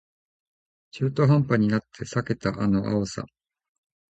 [0.89, 3.23] 中途半端になって避けたあの青さ